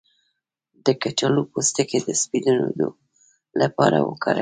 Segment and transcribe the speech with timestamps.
[0.85, 2.89] د کچالو پوستکی د سپینیدو
[3.61, 4.39] لپاره وکاروئ